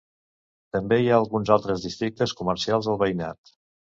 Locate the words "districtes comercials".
1.85-2.89